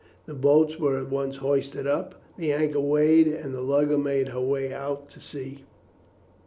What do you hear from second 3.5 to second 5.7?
the lugger made her way out to sea.